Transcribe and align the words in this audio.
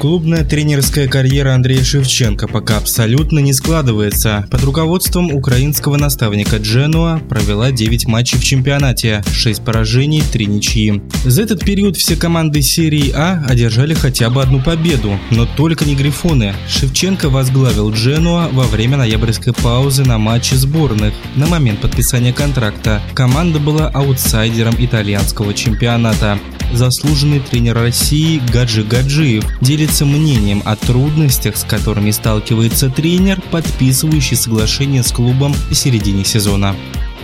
Клубная 0.00 0.44
тренерская 0.46 1.08
карьера 1.08 1.54
Андрея 1.54 1.84
Шевченко 1.84 2.48
пока 2.48 2.78
абсолютно 2.78 3.38
не 3.40 3.52
складывается. 3.52 4.46
Под 4.50 4.64
руководством 4.64 5.30
украинского 5.30 5.98
наставника 5.98 6.56
Дженуа 6.56 7.20
провела 7.28 7.70
9 7.70 8.06
матчей 8.06 8.38
в 8.38 8.42
чемпионате, 8.42 9.22
6 9.30 9.62
поражений, 9.62 10.22
3 10.22 10.46
ничьи. 10.46 11.02
За 11.26 11.42
этот 11.42 11.62
период 11.66 11.98
все 11.98 12.16
команды 12.16 12.62
серии 12.62 13.12
А 13.14 13.44
одержали 13.46 13.92
хотя 13.92 14.30
бы 14.30 14.40
одну 14.42 14.62
победу, 14.62 15.20
но 15.30 15.44
только 15.44 15.84
не 15.84 15.94
Грифоны. 15.94 16.54
Шевченко 16.66 17.28
возглавил 17.28 17.92
Дженуа 17.92 18.48
во 18.50 18.64
время 18.64 18.96
ноябрьской 18.96 19.52
паузы 19.52 20.04
на 20.04 20.16
матче 20.16 20.56
сборных. 20.56 21.12
На 21.36 21.46
момент 21.46 21.82
подписания 21.82 22.32
контракта 22.32 23.02
команда 23.12 23.58
была 23.58 23.88
аутсайдером 23.88 24.76
итальянского 24.78 25.52
чемпионата 25.52 26.38
заслуженный 26.72 27.40
тренер 27.40 27.74
России 27.74 28.40
Гаджи 28.52 28.82
Гаджиев 28.82 29.44
делится 29.60 30.04
мнением 30.04 30.62
о 30.64 30.76
трудностях, 30.76 31.56
с 31.56 31.64
которыми 31.64 32.10
сталкивается 32.10 32.90
тренер, 32.90 33.40
подписывающий 33.50 34.36
соглашение 34.36 35.02
с 35.02 35.12
клубом 35.12 35.54
в 35.70 35.74
середине 35.74 36.24
сезона. 36.24 36.74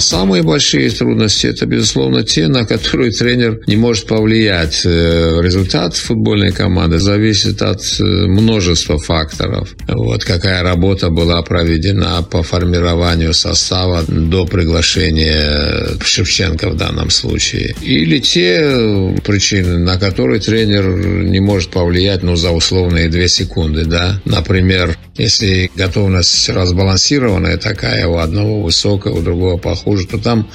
Самые 0.00 0.42
большие 0.42 0.90
трудности– 0.90 1.46
это, 1.48 1.66
безусловно, 1.66 2.22
те, 2.22 2.48
на 2.48 2.64
которые 2.64 3.12
тренер 3.12 3.60
не 3.66 3.76
может 3.76 4.06
повлиять. 4.06 4.80
Э, 4.84 5.40
результат 5.42 5.94
футбольной 5.94 6.52
команды 6.52 6.98
зависит 6.98 7.60
от 7.60 7.82
э, 8.00 8.02
множества 8.02 8.98
факторов. 8.98 9.74
Вот 9.86 10.24
какая 10.24 10.62
работа 10.62 11.10
была 11.10 11.42
проведена 11.42 12.22
по 12.22 12.42
формированию 12.42 13.34
состава 13.34 14.02
до 14.08 14.46
приглашения 14.46 15.98
Шевченко 16.02 16.70
в 16.70 16.76
данном 16.76 17.10
случае. 17.10 17.74
Или 17.82 18.18
те 18.20 19.14
причины, 19.24 19.78
на 19.78 19.98
которые 19.98 20.40
тренер 20.40 20.88
не 21.24 21.40
может 21.40 21.70
повлиять, 21.70 22.22
ну, 22.22 22.36
за 22.36 22.50
условные 22.50 23.08
две 23.08 23.28
секунды, 23.28 23.84
да. 23.84 24.20
Например, 24.24 24.96
если 25.16 25.70
готовность 25.74 26.48
разбалансированная 26.48 27.58
такая, 27.58 28.06
у 28.06 28.16
одного 28.16 28.62
высокая, 28.62 29.12
у 29.12 29.20
другого 29.20 29.58
похуже, 29.90 30.06
то 30.06 30.18
там 30.18 30.46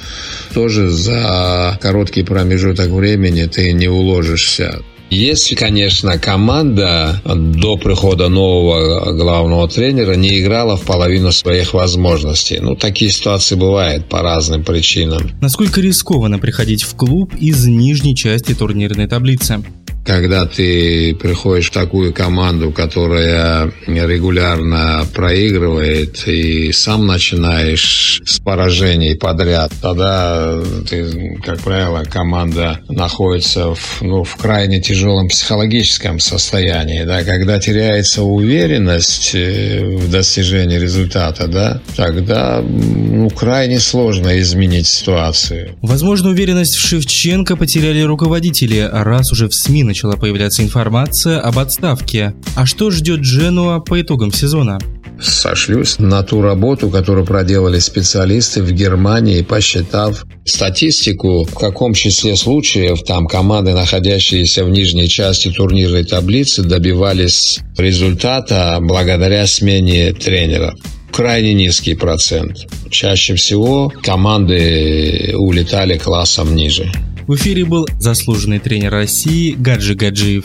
тоже 0.54 0.88
за 0.88 1.78
короткий 1.80 2.22
промежуток 2.22 2.88
времени 2.88 3.44
ты 3.44 3.72
не 3.72 3.88
уложишься. 3.88 4.82
Если, 5.08 5.54
конечно, 5.54 6.18
команда 6.18 7.22
до 7.24 7.76
прихода 7.76 8.28
нового 8.28 9.12
главного 9.12 9.68
тренера 9.68 10.14
не 10.14 10.40
играла 10.40 10.76
в 10.76 10.82
половину 10.82 11.30
своих 11.30 11.74
возможностей. 11.74 12.58
Ну, 12.60 12.74
такие 12.74 13.12
ситуации 13.12 13.54
бывают 13.54 14.08
по 14.08 14.22
разным 14.22 14.64
причинам. 14.64 15.30
Насколько 15.40 15.80
рискованно 15.80 16.40
приходить 16.40 16.82
в 16.82 16.96
клуб 16.96 17.32
из 17.38 17.66
нижней 17.66 18.16
части 18.16 18.52
турнирной 18.52 19.06
таблицы? 19.06 19.62
Когда 20.06 20.46
ты 20.46 21.14
приходишь 21.14 21.68
в 21.68 21.72
такую 21.72 22.12
команду, 22.12 22.70
которая 22.70 23.72
регулярно 23.86 25.04
проигрывает, 25.12 26.26
и 26.28 26.70
сам 26.72 27.06
начинаешь 27.06 28.22
с 28.24 28.38
поражений 28.38 29.16
подряд, 29.16 29.72
тогда 29.82 30.60
ты, 30.88 31.38
как 31.44 31.60
правило, 31.60 32.04
команда 32.04 32.80
находится 32.88 33.74
в, 33.74 34.02
ну, 34.02 34.22
в 34.22 34.36
крайне 34.36 34.80
тяжелом 34.80 35.28
психологическом 35.28 36.20
состоянии, 36.20 37.02
да, 37.02 37.24
когда 37.24 37.58
теряется 37.58 38.22
уверенность 38.22 39.34
э, 39.34 39.84
в 39.84 40.10
достижении 40.10 40.78
результата, 40.78 41.48
да, 41.48 41.80
тогда 41.96 42.62
ну, 42.62 43.28
крайне 43.30 43.80
сложно 43.80 44.38
изменить 44.40 44.86
ситуацию. 44.86 45.76
Возможно, 45.82 46.30
уверенность 46.30 46.76
в 46.76 46.86
Шевченко 46.86 47.56
потеряли 47.56 48.02
руководители, 48.02 48.88
раз 48.92 49.32
уже 49.32 49.48
в 49.48 49.54
СМИ 49.54 49.82
начала 49.96 50.16
появляться 50.16 50.62
информация 50.62 51.40
об 51.40 51.58
отставке. 51.58 52.34
А 52.54 52.66
что 52.66 52.90
ждет 52.90 53.20
Дженуа 53.20 53.80
по 53.80 53.98
итогам 53.98 54.30
сезона? 54.30 54.78
сошлюсь 55.18 55.98
на 55.98 56.22
ту 56.22 56.42
работу, 56.42 56.90
которую 56.90 57.24
проделали 57.24 57.78
специалисты 57.78 58.62
в 58.62 58.70
Германии, 58.70 59.40
посчитав 59.40 60.26
статистику, 60.44 61.44
в 61.44 61.54
каком 61.54 61.94
числе 61.94 62.36
случаев 62.36 63.02
там 63.02 63.26
команды, 63.26 63.72
находящиеся 63.72 64.62
в 64.62 64.68
нижней 64.68 65.08
части 65.08 65.50
турнирной 65.50 66.04
таблицы, 66.04 66.62
добивались 66.62 67.60
результата 67.78 68.76
благодаря 68.82 69.46
смене 69.46 70.12
тренера 70.12 70.74
крайне 71.10 71.54
низкий 71.54 71.94
процент. 71.94 72.58
Чаще 72.90 73.36
всего 73.36 73.90
команды 74.02 75.32
улетали 75.34 75.96
классом 75.96 76.54
ниже. 76.54 76.92
В 77.26 77.34
эфире 77.34 77.64
был 77.64 77.88
заслуженный 77.98 78.60
тренер 78.60 78.92
России 78.92 79.52
Гаджи 79.52 79.96
Гаджиев. 79.96 80.44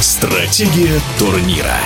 Стратегия 0.00 1.00
турнира. 1.18 1.80